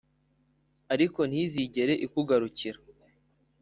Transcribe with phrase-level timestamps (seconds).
[0.93, 2.79] ariko ntizigera ikugarukira.